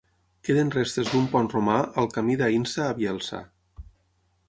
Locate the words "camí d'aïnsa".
2.17-2.89